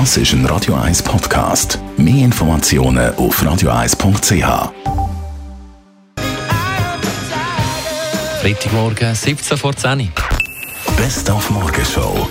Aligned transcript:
Das 0.00 0.16
ist 0.16 0.32
ein 0.32 0.44
Radio 0.46 0.74
1 0.74 1.04
Podcast. 1.04 1.78
Mehr 1.96 2.24
Informationen 2.24 3.14
auf 3.14 3.40
radio1.ch. 3.40 4.72
Freitagmorgen, 8.40 9.14
17 9.14 9.56
vor 9.56 9.76
10. 9.76 10.10
Best 10.96 11.30
auf 11.30 11.48
Morgenshow. 11.48 12.28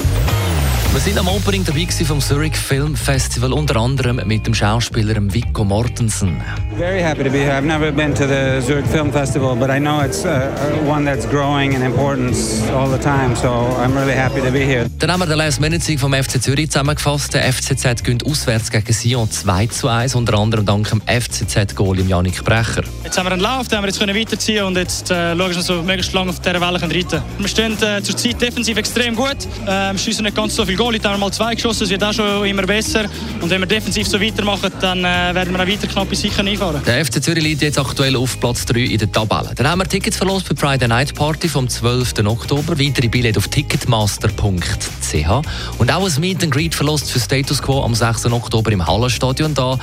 Wir 0.94 1.02
sind 1.02 1.18
am 1.18 1.28
Opening 1.28 1.64
dabei 1.66 1.88
vom 2.06 2.22
Zurich 2.22 2.56
Film 2.56 2.96
Festival, 2.96 3.52
unter 3.52 3.78
anderem 3.78 4.22
mit 4.28 4.46
dem 4.46 4.54
Schauspieler 4.54 5.16
Viggo 5.34 5.64
Mortensen. 5.64 6.40
Very 6.78 7.02
happy 7.02 7.24
to 7.24 7.32
be 7.32 7.40
here. 7.40 7.58
I've 7.58 7.66
never 7.66 7.92
been 7.92 8.14
to 8.14 8.28
the 8.28 8.62
Zurich 8.64 8.86
Film 8.86 9.12
Festival, 9.12 9.56
but 9.56 9.72
I 9.72 9.80
know 9.80 10.02
it's 10.06 10.24
uh, 10.24 10.52
one 10.88 11.04
that's 11.04 11.28
growing 11.28 11.74
in 11.74 11.82
importance 11.82 12.62
all 12.74 12.88
the 12.88 13.00
time, 13.00 13.36
so 13.36 13.50
I'm 13.50 13.98
really 13.98 14.16
happy 14.16 14.40
to 14.42 14.52
be 14.52 14.60
here. 14.60 14.86
Dann 15.00 15.12
haben 15.12 15.22
wir 15.22 15.26
den 15.26 15.38
Last 15.38 15.60
Minute 15.60 15.84
Sieg 15.84 16.00
vom 16.00 16.14
FC 16.14 16.40
Zürich 16.40 16.70
zusammengefasst. 16.70 17.34
Der 17.34 17.52
FCZ 17.52 18.04
gönnt 18.04 18.24
auswärts 18.28 18.70
gegen 18.70 18.94
Sion 18.94 19.30
2 19.30 19.68
zu 19.68 19.88
1, 19.88 20.14
unter 20.14 20.38
anderem 20.38 20.64
dank 20.64 20.90
dem 20.90 21.02
FCZ-Goal 21.02 22.00
im 22.00 22.08
Janik 22.08 22.44
Brecher. 22.46 22.84
Jetzt 23.04 23.18
haben 23.18 23.26
wir 23.26 23.32
einen 23.32 23.42
Lauf, 23.42 23.68
den 23.68 23.78
haben 23.78 23.84
wir 23.84 23.90
jetzt 23.90 24.00
können 24.00 24.16
weiterziehen 24.16 24.64
und 24.64 24.78
jetzt 24.78 25.10
äh, 25.10 25.36
schauen 25.36 25.40
wir, 25.40 25.48
dass 25.48 25.56
wir 25.58 25.64
so 25.64 25.82
möglichst 25.82 26.14
lange 26.14 26.30
auf 26.30 26.40
dieser 26.40 26.62
Welle 26.62 26.80
reiten 26.80 27.08
können. 27.08 27.24
Wir 27.40 27.48
stehen 27.48 27.78
äh, 27.82 28.04
zurzeit 28.04 28.40
defensiv 28.40 28.78
extrem 28.78 29.16
gut, 29.16 29.38
äh, 29.66 29.98
schießen 29.98 30.24
nicht 30.24 30.36
ganz 30.36 30.56
so 30.56 30.66
viel 30.66 30.83
Goal, 30.84 30.96
jetzt 30.96 31.06
haben 31.06 31.14
wir 31.14 31.20
mal 31.20 31.32
zwei 31.32 31.56
geschossen, 31.56 31.84
es 31.84 31.90
wird 31.92 32.04
auch 32.04 32.12
schon 32.12 32.46
immer 32.46 32.64
besser 32.64 33.06
und 33.40 33.50
wenn 33.50 33.62
wir 33.62 33.68
defensiv 33.68 34.06
so 34.06 34.20
weitermachen, 34.20 34.70
dann 34.82 35.00
äh, 35.00 35.34
werden 35.34 35.54
wir 35.54 35.64
auch 35.64 35.68
weiter 35.68 35.88
knapp 35.88 36.14
sicher 36.14 36.44
einfahren. 36.44 36.82
Der 36.86 37.06
FC 37.06 37.24
Zürich 37.24 37.42
liegt 37.42 37.62
jetzt 37.62 37.80
aktuell 37.80 38.18
auf 38.18 38.38
Platz 38.38 38.66
3 38.66 38.82
in 38.82 38.98
der 38.98 39.10
Tabelle. 39.10 39.52
Dann 39.56 39.66
haben 39.66 39.80
wir 39.80 39.88
Tickets 39.88 40.18
verlost 40.18 40.46
für 40.46 40.56
die 40.56 40.60
Friday 40.60 40.90
Night 40.90 41.16
Party 41.16 41.48
vom 41.48 41.70
12. 41.70 42.26
Oktober. 42.26 42.78
Weitere 42.78 43.08
Billette 43.08 43.40
auf 43.40 43.48
ticketmaster.ch 43.48 45.48
und 45.78 45.90
auch 45.90 46.06
ein 46.06 46.20
Meet 46.20 46.44
and 46.44 46.52
Greet 46.52 46.76
verlost 46.76 47.10
für 47.10 47.20
Status 47.22 47.62
Quo 47.62 47.82
am 47.82 47.96
6. 47.96 48.26
Oktober 48.26 48.70
im 48.74 48.86
Hallenstadion. 48.86 49.54
Da 49.54 49.80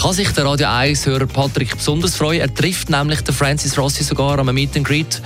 kann 0.00 0.12
sich 0.12 0.30
der 0.30 0.44
Radio 0.44 0.68
1-Hörer 0.68 1.26
Patrick 1.26 1.76
besonders 1.76 2.14
freuen. 2.14 2.42
Er 2.42 2.54
trifft 2.54 2.90
nämlich 2.90 3.22
den 3.22 3.34
Francis 3.34 3.76
Rossi 3.76 4.04
sogar 4.04 4.38
am 4.38 4.54
Meet 4.54 4.76
and 4.76 4.86
Greet. 4.86 5.20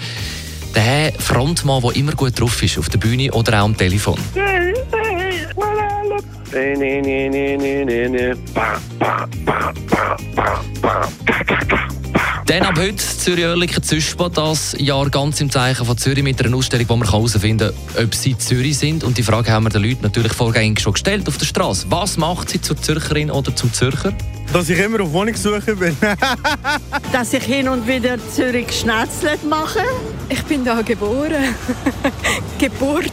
Der 0.74 1.12
Frontmann, 1.18 1.82
der 1.82 1.96
immer 1.96 2.12
gut 2.12 2.40
drauf 2.40 2.62
ist, 2.62 2.78
auf 2.78 2.88
der 2.88 2.98
Bühne 2.98 3.30
oder 3.32 3.60
auch 3.60 3.64
am 3.64 3.76
Telefon. 3.76 4.18
Nee, 6.52 6.74
nee, 6.76 7.00
nee, 7.00 7.28
nee, 7.28 7.56
nee, 7.56 7.84
nee, 7.84 8.08
nee. 8.08 8.34
Ba, 8.54 8.80
ba, 8.98 9.28
ba, 9.44 9.74
ba, 9.90 10.16
ba, 10.34 10.60
ba. 10.80 11.08
Ka, 11.26 11.44
ka, 11.44 11.56
ka. 11.68 11.88
Dann 12.46 12.62
ab 12.62 12.78
heute 12.78 12.96
Zürich-Oerlikon 12.96 13.82
Züspa, 13.82 14.30
das 14.30 14.74
Jahr 14.78 15.10
ganz 15.10 15.38
im 15.42 15.50
Zeichen 15.50 15.84
von 15.84 15.98
Zürich 15.98 16.24
mit 16.24 16.42
einer 16.42 16.56
Ausstellung, 16.56 16.88
wo 16.88 16.96
man 16.96 17.06
herausfinden 17.06 17.74
kann, 17.94 18.04
ob 18.04 18.14
sie 18.14 18.38
Zürich 18.38 18.78
sind. 18.78 19.04
Und 19.04 19.18
die 19.18 19.22
Frage 19.22 19.52
haben 19.52 19.64
wir 19.64 19.70
den 19.70 19.82
Leuten 19.82 20.02
natürlich 20.02 20.32
vorgängig 20.32 20.80
schon 20.80 20.94
gestellt 20.94 21.28
auf 21.28 21.36
der 21.36 21.44
Straße. 21.44 21.86
Was 21.90 22.16
macht 22.16 22.48
sie 22.48 22.62
zur 22.62 22.78
Zürcherin 22.78 23.30
oder 23.30 23.54
zum 23.54 23.70
Zürcher? 23.74 24.14
Dass 24.50 24.70
ich 24.70 24.78
immer 24.78 25.02
auf 25.02 25.12
Wohnungssuche 25.12 25.76
bin. 25.76 25.94
dass 27.12 27.34
ich 27.34 27.44
hin 27.44 27.68
und 27.68 27.86
wieder 27.86 28.16
Zürich 28.34 28.72
schnetzelt 28.72 29.44
mache. 29.44 29.82
Ich 30.30 30.42
bin 30.44 30.64
da 30.64 30.80
geboren. 30.80 31.54
Geburt. 32.58 33.12